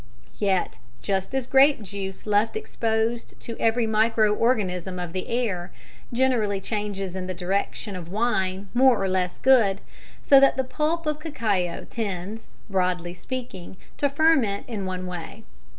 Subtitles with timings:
[0.39, 5.71] Yet, just as grape juice left exposed to every micro organism of the air,
[6.11, 9.79] generally changes in the direction of wine more or less good,
[10.23, 15.43] so the pulp of cacao tends, broadly speaking, to ferment in one way.